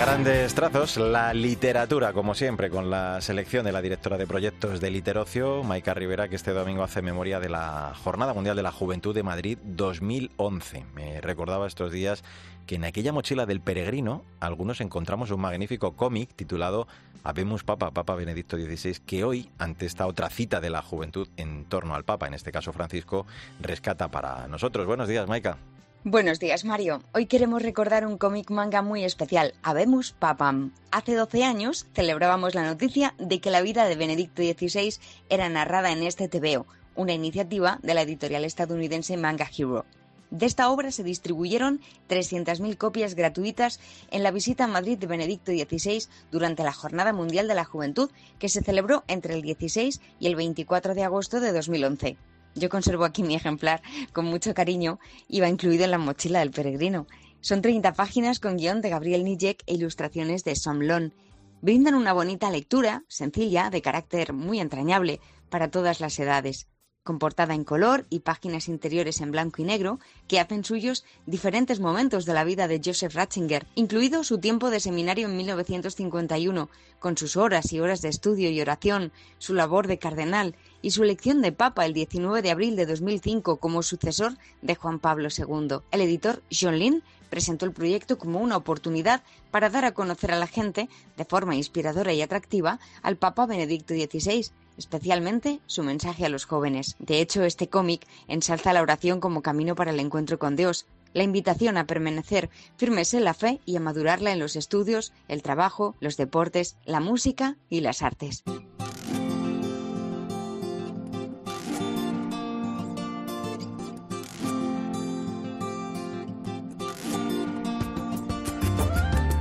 Grandes 0.00 0.54
trazos, 0.54 0.96
la 0.96 1.34
literatura, 1.34 2.14
como 2.14 2.34
siempre, 2.34 2.70
con 2.70 2.88
la 2.88 3.20
selección 3.20 3.66
de 3.66 3.72
la 3.72 3.82
directora 3.82 4.16
de 4.16 4.26
proyectos 4.26 4.80
de 4.80 4.90
Literocio, 4.90 5.62
Maika 5.62 5.92
Rivera, 5.92 6.28
que 6.28 6.36
este 6.36 6.52
domingo 6.52 6.82
hace 6.82 7.02
memoria 7.02 7.38
de 7.38 7.50
la 7.50 7.92
Jornada 8.02 8.32
Mundial 8.32 8.56
de 8.56 8.62
la 8.62 8.72
Juventud 8.72 9.14
de 9.14 9.22
Madrid 9.22 9.58
2011. 9.62 10.86
Me 10.94 11.20
recordaba 11.20 11.66
estos 11.66 11.92
días 11.92 12.24
que 12.66 12.76
en 12.76 12.84
aquella 12.84 13.12
mochila 13.12 13.44
del 13.44 13.60
peregrino 13.60 14.24
algunos 14.40 14.80
encontramos 14.80 15.30
un 15.32 15.42
magnífico 15.42 15.92
cómic 15.92 16.30
titulado 16.34 16.88
Habemus 17.22 17.62
Papa, 17.62 17.90
Papa 17.90 18.14
Benedicto 18.14 18.56
XVI, 18.56 19.00
que 19.04 19.22
hoy, 19.24 19.50
ante 19.58 19.84
esta 19.84 20.06
otra 20.06 20.30
cita 20.30 20.62
de 20.62 20.70
la 20.70 20.80
juventud 20.80 21.28
en 21.36 21.66
torno 21.66 21.94
al 21.94 22.04
Papa, 22.04 22.26
en 22.26 22.32
este 22.32 22.52
caso 22.52 22.72
Francisco, 22.72 23.26
rescata 23.60 24.08
para 24.08 24.48
nosotros. 24.48 24.86
Buenos 24.86 25.08
días, 25.08 25.28
Maika. 25.28 25.58
Buenos 26.04 26.40
días, 26.40 26.64
Mario. 26.64 27.02
Hoy 27.12 27.26
queremos 27.26 27.60
recordar 27.60 28.06
un 28.06 28.16
cómic 28.16 28.50
manga 28.50 28.80
muy 28.80 29.04
especial, 29.04 29.52
Habemus 29.62 30.12
Papam. 30.12 30.72
Hace 30.90 31.14
12 31.14 31.44
años 31.44 31.86
celebrábamos 31.92 32.54
la 32.54 32.64
noticia 32.64 33.14
de 33.18 33.38
que 33.38 33.50
la 33.50 33.60
vida 33.60 33.84
de 33.84 33.96
Benedicto 33.96 34.40
XVI 34.40 34.94
era 35.28 35.50
narrada 35.50 35.92
en 35.92 36.02
este 36.02 36.26
TVO, 36.26 36.66
una 36.94 37.12
iniciativa 37.12 37.80
de 37.82 37.92
la 37.92 38.00
editorial 38.00 38.46
estadounidense 38.46 39.18
Manga 39.18 39.46
Hero. 39.54 39.84
De 40.30 40.46
esta 40.46 40.70
obra 40.70 40.90
se 40.90 41.04
distribuyeron 41.04 41.82
300.000 42.08 42.78
copias 42.78 43.14
gratuitas 43.14 43.78
en 44.10 44.22
la 44.22 44.30
visita 44.30 44.64
a 44.64 44.68
Madrid 44.68 44.96
de 44.96 45.06
Benedicto 45.06 45.52
XVI 45.52 46.08
durante 46.30 46.64
la 46.64 46.72
Jornada 46.72 47.12
Mundial 47.12 47.46
de 47.46 47.56
la 47.56 47.66
Juventud, 47.66 48.10
que 48.38 48.48
se 48.48 48.62
celebró 48.62 49.04
entre 49.06 49.34
el 49.34 49.42
16 49.42 50.00
y 50.18 50.28
el 50.28 50.36
24 50.36 50.94
de 50.94 51.04
agosto 51.04 51.40
de 51.40 51.52
2011. 51.52 52.16
Yo 52.54 52.68
conservo 52.68 53.04
aquí 53.04 53.22
mi 53.22 53.34
ejemplar 53.34 53.82
con 54.12 54.26
mucho 54.26 54.54
cariño 54.54 54.98
y 55.28 55.40
va 55.40 55.48
incluido 55.48 55.84
en 55.84 55.90
la 55.90 55.98
mochila 55.98 56.40
del 56.40 56.50
peregrino. 56.50 57.06
Son 57.40 57.62
30 57.62 57.94
páginas 57.94 58.40
con 58.40 58.56
guion 58.56 58.80
de 58.80 58.90
Gabriel 58.90 59.24
Nijek 59.24 59.62
e 59.66 59.74
ilustraciones 59.74 60.44
de 60.44 60.56
Somlon. 60.56 61.14
Brindan 61.62 61.94
una 61.94 62.12
bonita 62.12 62.50
lectura, 62.50 63.04
sencilla, 63.08 63.70
de 63.70 63.82
carácter 63.82 64.32
muy 64.32 64.60
entrañable 64.60 65.20
para 65.48 65.70
todas 65.70 66.00
las 66.00 66.18
edades 66.18 66.69
con 67.02 67.18
portada 67.18 67.54
en 67.54 67.64
color 67.64 68.06
y 68.10 68.20
páginas 68.20 68.68
interiores 68.68 69.20
en 69.20 69.30
blanco 69.30 69.62
y 69.62 69.64
negro, 69.64 70.00
que 70.28 70.38
hacen 70.38 70.64
suyos 70.64 71.04
diferentes 71.26 71.80
momentos 71.80 72.26
de 72.26 72.34
la 72.34 72.44
vida 72.44 72.68
de 72.68 72.80
Joseph 72.84 73.14
Ratzinger, 73.14 73.66
incluido 73.74 74.22
su 74.22 74.38
tiempo 74.38 74.70
de 74.70 74.80
seminario 74.80 75.26
en 75.26 75.36
1951, 75.36 76.68
con 76.98 77.16
sus 77.16 77.36
horas 77.36 77.72
y 77.72 77.80
horas 77.80 78.02
de 78.02 78.10
estudio 78.10 78.50
y 78.50 78.60
oración, 78.60 79.12
su 79.38 79.54
labor 79.54 79.86
de 79.86 79.98
cardenal 79.98 80.54
y 80.82 80.90
su 80.90 81.02
elección 81.02 81.40
de 81.40 81.52
papa 81.52 81.86
el 81.86 81.94
19 81.94 82.42
de 82.42 82.50
abril 82.50 82.76
de 82.76 82.86
2005 82.86 83.56
como 83.56 83.82
sucesor 83.82 84.36
de 84.60 84.74
Juan 84.74 84.98
Pablo 84.98 85.28
II. 85.36 85.78
El 85.90 86.00
editor 86.02 86.42
John 86.52 86.78
Lynn 86.78 87.02
presentó 87.30 87.64
el 87.64 87.72
proyecto 87.72 88.18
como 88.18 88.40
una 88.40 88.56
oportunidad 88.56 89.22
para 89.50 89.70
dar 89.70 89.84
a 89.84 89.94
conocer 89.94 90.32
a 90.32 90.38
la 90.38 90.46
gente, 90.46 90.88
de 91.16 91.24
forma 91.24 91.54
inspiradora 91.54 92.12
y 92.12 92.20
atractiva, 92.20 92.78
al 93.02 93.16
Papa 93.16 93.46
Benedicto 93.46 93.94
XVI, 93.94 94.50
especialmente 94.80 95.60
su 95.66 95.82
mensaje 95.82 96.24
a 96.24 96.30
los 96.30 96.46
jóvenes. 96.46 96.96
De 96.98 97.20
hecho, 97.20 97.44
este 97.44 97.68
cómic 97.68 98.06
ensalza 98.28 98.72
la 98.72 98.80
oración 98.80 99.20
como 99.20 99.42
camino 99.42 99.74
para 99.74 99.90
el 99.90 100.00
encuentro 100.00 100.38
con 100.38 100.56
Dios, 100.56 100.86
la 101.12 101.22
invitación 101.22 101.76
a 101.76 101.86
permanecer 101.86 102.48
firmes 102.76 103.12
en 103.14 103.24
la 103.24 103.34
fe 103.34 103.60
y 103.66 103.76
a 103.76 103.80
madurarla 103.80 104.32
en 104.32 104.38
los 104.38 104.56
estudios, 104.56 105.12
el 105.28 105.42
trabajo, 105.42 105.94
los 106.00 106.16
deportes, 106.16 106.76
la 106.86 107.00
música 107.00 107.56
y 107.68 107.80
las 107.80 108.02
artes. 108.02 108.42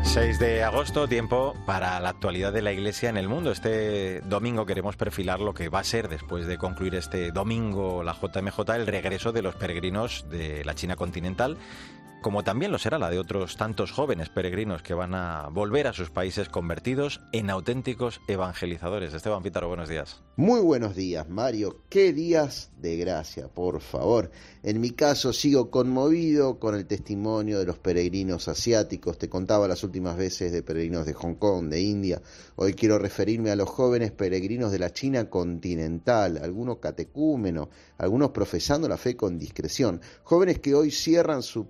6 0.09 0.39
de 0.39 0.63
agosto, 0.63 1.07
tiempo 1.07 1.53
para 1.67 1.99
la 1.99 2.09
actualidad 2.09 2.51
de 2.51 2.63
la 2.63 2.71
Iglesia 2.71 3.09
en 3.09 3.17
el 3.17 3.27
mundo. 3.27 3.51
Este 3.51 4.21
domingo 4.21 4.65
queremos 4.65 4.95
perfilar 4.95 5.39
lo 5.39 5.53
que 5.53 5.69
va 5.69 5.79
a 5.79 5.83
ser, 5.83 6.09
después 6.09 6.47
de 6.47 6.57
concluir 6.57 6.95
este 6.95 7.31
domingo 7.31 8.01
la 8.01 8.13
JMJ, 8.13 8.59
el 8.75 8.87
regreso 8.87 9.31
de 9.31 9.43
los 9.43 9.53
peregrinos 9.53 10.25
de 10.27 10.65
la 10.65 10.73
China 10.73 10.95
continental 10.95 11.57
como 12.21 12.43
también 12.43 12.71
lo 12.71 12.79
será 12.79 12.99
la 12.99 13.09
de 13.09 13.19
otros 13.19 13.55
tantos 13.55 13.91
jóvenes 13.91 14.29
peregrinos 14.29 14.81
que 14.81 14.93
van 14.93 15.15
a 15.15 15.47
volver 15.49 15.87
a 15.87 15.93
sus 15.93 16.09
países 16.09 16.49
convertidos 16.49 17.21
en 17.31 17.49
auténticos 17.49 18.21
evangelizadores. 18.27 19.13
Esteban 19.13 19.43
Pítaro, 19.43 19.67
buenos 19.67 19.87
días. 19.87 20.21
Muy 20.35 20.61
buenos 20.61 20.95
días, 20.95 21.29
Mario. 21.29 21.83
Qué 21.89 22.13
días 22.13 22.71
de 22.77 22.97
gracia, 22.97 23.47
por 23.47 23.81
favor. 23.81 24.31
En 24.63 24.79
mi 24.79 24.91
caso 24.91 25.33
sigo 25.33 25.69
conmovido 25.69 26.59
con 26.59 26.75
el 26.75 26.85
testimonio 26.85 27.59
de 27.59 27.65
los 27.65 27.77
peregrinos 27.77 28.47
asiáticos. 28.47 29.17
Te 29.17 29.29
contaba 29.29 29.67
las 29.67 29.83
últimas 29.83 30.17
veces 30.17 30.51
de 30.51 30.63
peregrinos 30.63 31.05
de 31.05 31.13
Hong 31.13 31.35
Kong, 31.35 31.69
de 31.69 31.81
India. 31.81 32.21
Hoy 32.55 32.73
quiero 32.73 32.99
referirme 32.99 33.51
a 33.51 33.55
los 33.55 33.69
jóvenes 33.69 34.11
peregrinos 34.11 34.71
de 34.71 34.79
la 34.79 34.91
China 34.91 35.29
continental, 35.29 36.39
algunos 36.41 36.77
catecúmenos, 36.77 37.69
algunos 37.97 38.31
profesando 38.31 38.87
la 38.87 38.97
fe 38.97 39.15
con 39.15 39.37
discreción. 39.37 40.01
Jóvenes 40.23 40.59
que 40.59 40.73
hoy 40.73 40.91
cierran 40.91 41.43
su 41.43 41.69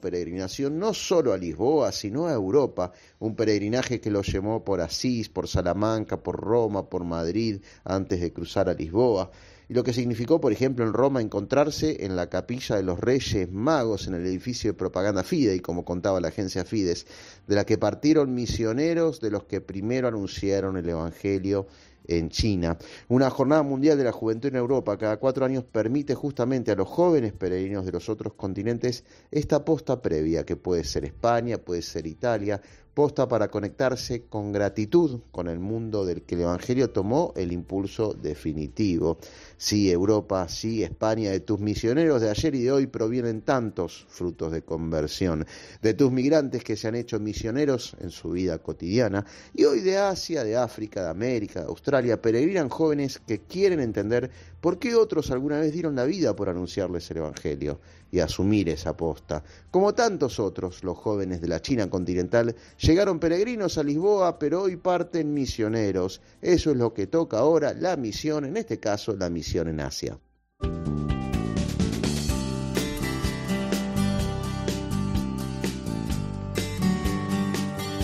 no 0.70 0.94
solo 0.94 1.34
a 1.34 1.38
Lisboa, 1.38 1.92
sino 1.92 2.28
a 2.28 2.34
Europa, 2.34 2.92
un 3.20 3.36
peregrinaje 3.36 4.00
que 4.00 4.12
lo 4.12 4.22
llevó 4.22 4.64
por 4.64 4.82
Asís, 4.82 5.30
por 5.30 5.48
Salamanca, 5.48 6.22
por 6.22 6.40
Roma, 6.40 6.90
por 6.90 7.04
Madrid, 7.04 7.62
antes 7.84 8.22
de 8.22 8.32
cruzar 8.32 8.70
a 8.70 8.74
Lisboa. 8.74 9.32
Y 9.68 9.76
lo 9.76 9.84
que 9.84 9.94
significó, 9.94 10.42
por 10.42 10.52
ejemplo, 10.52 10.84
en 10.84 10.94
Roma 10.94 11.22
encontrarse 11.22 12.04
en 12.04 12.16
la 12.16 12.28
capilla 12.28 12.76
de 12.76 12.82
los 12.82 13.00
Reyes 13.00 13.52
Magos, 13.52 14.08
en 14.08 14.16
el 14.16 14.26
edificio 14.26 14.72
de 14.72 14.78
propaganda 14.78 15.24
Fidei, 15.24 15.60
como 15.60 15.86
contaba 15.86 16.20
la 16.20 16.30
agencia 16.30 16.66
Fides, 16.66 17.06
de 17.46 17.56
la 17.56 17.66
que 17.66 17.78
partieron 17.78 18.34
misioneros 18.34 19.22
de 19.22 19.30
los 19.30 19.44
que 19.44 19.62
primero 19.62 20.08
anunciaron 20.08 20.76
el 20.78 20.90
Evangelio 20.90 21.68
en 22.10 22.30
China. 22.30 22.78
Una 23.08 23.30
jornada 23.30 23.64
mundial 23.64 23.98
de 23.98 24.04
la 24.04 24.12
juventud 24.12 24.50
en 24.50 24.56
Europa 24.56 24.98
cada 24.98 25.18
cuatro 25.18 25.46
años 25.46 25.64
permite 25.64 26.16
justamente 26.16 26.72
a 26.72 26.76
los 26.76 26.88
jóvenes 26.88 27.34
peregrinos 27.34 27.86
de 27.86 27.92
los 27.92 28.10
otros 28.10 28.34
continentes 28.34 29.04
esta 29.32 29.64
posta 29.64 30.02
previa, 30.02 30.46
que 30.46 30.56
puede 30.56 30.84
ser 30.84 31.06
España, 31.06 31.58
puede 31.58 31.82
ser 31.82 32.08
Italia, 32.08 32.62
posta 32.94 33.28
para 33.28 33.50
conectarse 33.50 34.24
con 34.24 34.52
gratitud 34.52 35.22
con 35.32 35.48
el 35.48 35.60
mundo 35.60 36.06
del 36.06 36.24
que 36.24 36.36
el 36.36 36.42
Evangelio 36.42 36.90
tomó 36.90 37.34
el 37.36 37.52
impulso 37.52 38.14
definitivo. 38.14 39.20
Sí, 39.58 39.90
Europa, 39.92 40.48
sí, 40.48 40.84
España, 40.84 41.32
de 41.32 41.40
tus 41.40 41.60
misioneros 41.60 42.22
de 42.22 42.30
ayer 42.30 42.56
y 42.56 42.64
de 42.64 42.72
hoy 42.72 42.88
provienen 42.88 43.42
tantos 43.42 44.06
frutos 44.10 44.52
de 44.52 44.62
conversión, 44.62 45.46
de 45.82 45.94
tus 45.94 46.12
migrantes 46.12 46.64
que 46.64 46.76
se 46.76 46.88
han 46.88 46.96
hecho 46.96 47.20
misioneros 47.20 47.96
en 48.00 48.10
su 48.10 48.32
vida 48.32 48.60
cotidiana, 48.60 49.26
y 49.54 49.66
hoy 49.66 49.82
de 49.82 49.98
Asia, 49.98 50.44
de 50.44 50.58
África, 50.58 51.04
de 51.04 51.10
América, 51.10 51.62
de 51.62 51.68
Australia, 51.68 52.22
peregrinan 52.22 52.70
jóvenes 52.70 53.20
que 53.20 53.40
quieren 53.40 53.80
entender 53.80 54.30
por 54.62 54.78
qué 54.78 54.96
otros 54.96 55.32
alguna 55.32 55.60
vez 55.60 55.72
dieron 55.72 55.96
la 55.96 56.04
vida 56.04 56.36
por 56.36 56.50
anunciarles 56.50 57.10
el 57.12 57.18
Evangelio 57.18 57.80
y 58.12 58.20
asumir 58.20 58.70
esa 58.70 58.96
posta. 58.98 59.44
Como 59.72 59.94
tantos 59.94 60.40
otros, 60.40 60.84
los 60.84 60.98
jóvenes 60.98 61.42
de 61.42 61.48
la 61.48 61.62
China 61.62 61.90
continental 61.90 62.56
llegaron 62.80 63.20
peregrinos 63.20 63.78
a 63.78 63.84
Lisboa, 63.84 64.40
pero 64.40 64.64
hoy 64.64 64.78
parten 64.78 65.34
misioneros. 65.34 66.22
Eso 66.42 66.72
es 66.72 66.78
lo 66.78 66.94
que 66.94 67.08
toca 67.08 67.40
ahora 67.40 67.74
la 67.74 67.96
misión, 67.96 68.46
en 68.46 68.58
este 68.58 68.80
caso 68.80 69.16
la 69.16 69.30
misión 69.30 69.68
en 69.68 69.82
Asia. 69.82 70.20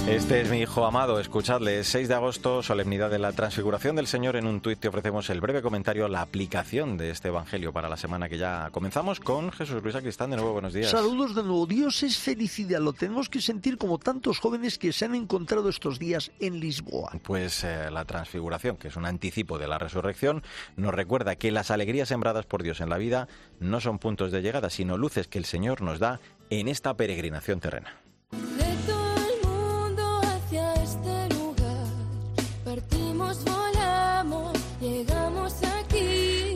Este 0.08 0.40
es 0.40 0.52
mi 0.52 0.60
hijo 0.60 0.86
amado, 0.86 1.20
escuchadle. 1.20 1.84
6 1.84 2.08
de 2.08 2.14
agosto, 2.14 2.62
solemnidad 2.62 3.10
de 3.10 3.18
la 3.18 3.32
transfiguración 3.32 3.96
del 3.96 4.06
Señor. 4.06 4.36
En 4.36 4.46
un 4.46 4.62
tuit 4.62 4.80
te 4.80 4.88
ofrecemos 4.88 5.32
el 5.32 5.42
breve 5.42 5.64
comentario, 5.64 6.08
la 6.08 6.22
aplicación 6.22 6.96
de 6.96 7.10
este 7.10 7.30
evangelio 7.30 7.74
para 7.74 7.90
la 7.90 7.98
semana 7.98 8.30
que 8.30 8.38
ya 8.38 8.70
comenzamos 8.72 9.20
con 9.20 9.52
Jesús 9.52 9.82
Luis 9.82 9.96
Acristán. 9.96 10.30
De 10.30 10.36
nuevo, 10.36 10.54
buenos 10.54 10.74
días. 10.74 10.92
Saludos 10.92 11.34
de 11.34 11.42
nuevo. 11.42 11.66
Dios 11.66 12.04
es 12.04 12.20
felicidad. 12.20 12.82
Lo 12.82 12.94
tenemos 12.94 13.30
que 13.30 13.42
sentir 13.42 13.80
como 13.80 13.98
tantos 13.98 14.38
jóvenes 14.38 14.78
que 14.78 14.94
se 14.94 15.06
han 15.06 15.16
encontrado 15.16 15.70
estos 15.70 15.98
días 15.98 16.32
en 16.40 16.60
Lisboa. 16.60 17.12
Pues 17.24 17.64
eh, 17.64 17.90
la 17.90 18.06
transfiguración, 18.06 18.78
que 18.78 18.90
es 18.90 18.96
un 18.98 19.08
anticipo 19.08 19.58
de 19.58 19.68
la 19.68 19.80
resurrección, 19.80 20.44
nos 20.76 20.94
recuerda 20.94 21.36
que 21.36 21.52
las 21.52 21.72
alegrías 21.72 22.10
sembradas 22.10 22.46
por 22.46 22.62
Dios 22.62 22.80
en 22.80 22.92
la 22.92 23.00
vida 23.00 23.28
no 23.60 23.82
son 23.82 23.98
puntos 23.98 24.32
de 24.32 24.44
llegada, 24.44 24.70
sino 24.70 25.00
luces 25.00 25.28
que 25.28 25.40
el 25.40 25.46
Señor 25.46 25.82
nos 25.82 25.98
da 25.98 26.20
en 26.52 26.68
esta 26.68 26.96
peregrinación 26.96 27.60
terrena. 27.60 28.05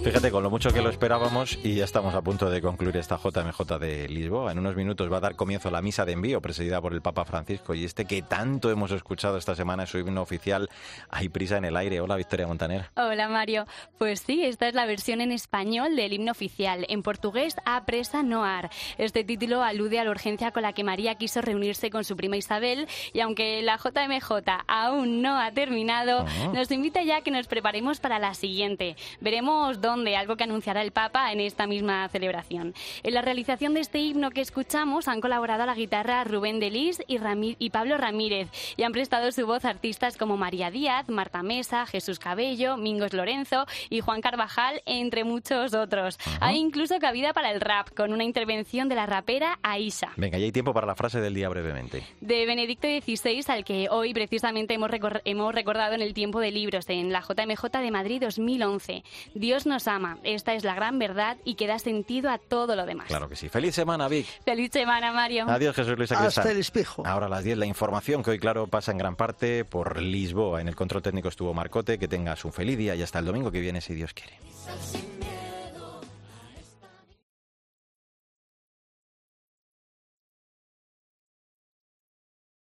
Fíjate, 0.01 0.32
con 0.32 0.44
lo 0.44 0.50
mucho 0.50 0.72
que 0.72 0.82
lo 0.82 0.89
esperábamos 0.89 1.60
y 1.62 1.75
ya 1.75 1.84
estamos 1.84 2.15
a 2.15 2.22
punto 2.22 2.50
de 2.50 2.62
concluir 2.62 2.96
esta 2.96 3.18
JMJ 3.18 3.77
de 3.79 4.08
Lisboa. 4.08 4.53
En 4.53 4.60
unos 4.60 4.77
minutos 4.77 5.12
va 5.12 5.18
a 5.18 5.20
dar 5.20 5.36
comienzo 5.36 5.70
la 5.70 5.82
misa 5.82 6.06
de 6.06 6.13
envío 6.13 6.41
presidida 6.41 6.79
por 6.79 6.94
el 6.94 7.01
Papa 7.01 7.25
Francisco 7.25 7.74
y 7.74 7.84
este 7.84 8.06
que 8.06 8.22
tanto 8.22 8.72
hemos 8.72 8.91
escuchado 8.91 9.38
esta 9.38 9.56
semana 9.56 9.84
es 9.84 9.89
su 9.89 9.98
himno 9.98 10.22
oficial 10.22 10.70
Hay 11.10 11.27
prisa 11.27 11.58
en 11.58 11.65
el 11.65 11.75
aire. 11.75 12.00
Hola 12.00 12.15
Victoria 12.15 12.48
Montaner. 12.48 12.86
Hola 12.96 13.27
Mario. 13.27 13.68
Pues 13.98 14.22
sí, 14.22 14.46
esta 14.46 14.70
es 14.70 14.74
la 14.74 14.86
versión 14.86 15.20
en 15.20 15.34
español 15.34 15.98
del 15.98 16.13
himno 16.13 16.32
oficial. 16.32 16.86
En 16.88 17.03
portugués, 17.03 17.56
A 17.65 17.86
presa 17.86 18.24
no 18.24 18.46
ar. 18.46 18.70
Este 18.98 19.25
título 19.25 19.63
alude 19.63 20.00
a 20.00 20.06
la 20.06 20.12
urgencia 20.12 20.51
con 20.51 20.63
la 20.63 20.72
que 20.72 20.86
María 20.86 21.15
quiso 21.15 21.41
reunirse 21.41 21.89
con 21.89 22.06
su 22.06 22.15
prima 22.15 22.38
Isabel 22.38 22.88
y 23.12 23.20
aunque 23.20 23.62
la 23.62 23.77
JMJ 23.77 24.32
aún 24.65 25.22
no 25.22 25.38
ha 25.38 25.51
terminado, 25.51 26.25
ah. 26.25 26.51
nos 26.53 26.72
invita 26.72 27.03
ya 27.03 27.18
a 27.18 27.22
que 27.22 27.32
nos 27.32 27.48
preparemos 27.48 28.00
para 28.00 28.18
la 28.18 28.34
siguiente. 28.34 28.96
Veremos 29.20 29.82
de 29.98 30.15
algo 30.15 30.36
que 30.36 30.43
anunciará 30.43 30.81
el 30.81 30.91
Papa 30.91 31.31
en 31.31 31.39
esta 31.39 31.65
misma 31.65 32.08
celebración. 32.10 32.75
En 33.01 33.13
la 33.13 33.22
realización 33.22 33.74
de 33.74 33.79
este 33.79 34.00
himno 34.00 34.29
que 34.29 34.41
escuchamos 34.41 35.08
han 35.08 35.19
colaborado 35.19 35.63
a 35.63 35.65
la 35.65 35.74
guitarra 35.74 36.24
Rubén 36.24 36.60
Delis 36.60 37.01
y, 37.08 37.17
y 37.58 37.69
Pablo 37.72 37.98
Ramírez 37.98 38.50
y 38.77 38.84
han 38.84 38.91
prestado 38.91 39.31
su 39.31 39.46
voz 39.48 39.65
artistas 39.65 40.15
como 40.15 40.38
María 40.38 40.69
Díaz, 40.69 41.10
Marta 41.10 41.41
Mesa, 41.41 41.88
Jesús 41.88 42.19
Cabello, 42.19 42.77
Mingos 42.77 43.13
Lorenzo 43.13 43.65
y 43.89 44.01
Juan 44.01 44.22
Carvajal, 44.22 44.81
entre 44.86 45.24
muchos 45.24 45.74
otros. 45.74 46.19
Hay 46.39 46.58
incluso 46.58 47.00
cabida 47.00 47.34
para 47.34 47.51
el 47.51 47.62
rap, 47.62 47.89
con 47.96 48.13
una 48.13 48.24
intervención 48.24 48.89
de 48.89 48.96
la 48.96 49.08
rapera 49.08 49.58
Aisha. 49.63 50.12
Venga, 50.17 50.38
ya 50.38 50.46
hay 50.46 50.51
tiempo 50.51 50.74
para 50.74 50.86
la 50.86 50.96
frase 50.96 51.19
del 51.19 51.34
día 51.34 51.50
brevemente. 51.50 52.03
De 52.22 52.46
Benedicto 52.46 52.88
XVI, 52.88 53.43
al 53.48 53.63
que 53.63 53.88
hoy 53.89 54.13
precisamente 54.13 54.75
hemos, 54.75 54.91
hemos 55.25 55.55
recordado 55.55 55.96
en 55.96 56.01
el 56.01 56.13
tiempo 56.13 56.39
de 56.39 56.51
libros, 56.51 56.88
en 56.89 57.12
la 57.12 57.22
JMJ 57.22 57.79
de 57.79 57.91
Madrid 57.91 58.22
2011. 58.22 59.03
Dios 59.34 59.65
nos 59.65 59.79
ama. 59.88 60.18
Esta 60.24 60.54
es 60.54 60.64
la 60.64 60.76
gran 60.76 61.00
verdad 61.00 61.38
y 61.44 61.56
que 61.56 61.68
da 61.68 61.80
sentido 61.80 62.30
a 62.30 62.38
todo 62.38 62.76
lo 62.76 62.86
demás. 62.86 63.08
Claro 63.08 63.30
que 63.30 63.36
sí. 63.36 63.50
Feliz 63.50 63.76
semana, 63.76 64.08
Vic. 64.08 64.28
Feliz 64.44 64.72
semana, 64.72 65.12
Mario. 65.12 65.46
Adiós, 65.48 65.76
Jesús 65.76 65.98
Luis 65.98 66.12
Hasta 66.12 66.52
el 66.52 66.58
espejo. 66.58 67.06
Ahora 67.06 67.28
a 67.28 67.30
las 67.30 67.44
10 67.44 67.58
la 67.58 67.66
información 67.66 68.24
que 68.24 68.32
hoy, 68.32 68.40
claro, 68.40 68.68
pasa 68.68 68.92
en 68.92 68.98
gran 68.98 69.16
parte 69.16 69.66
por 69.66 70.02
Lisboa. 70.02 70.62
En 70.62 70.68
el 70.68 70.76
control 70.76 71.02
técnico 71.02 71.30
estuvo 71.30 71.54
Marcote. 71.54 71.98
Que 71.98 72.08
tengas 72.08 72.46
un 72.46 72.54
feliz 72.54 72.78
día 72.78 72.96
y 72.96 73.02
hasta 73.02 73.20
el 73.20 73.26
domingo 73.26 73.52
que 73.52 73.60
viene, 73.60 73.82
si 73.82 73.94
Dios 73.94 74.14
quiere. 74.14 74.34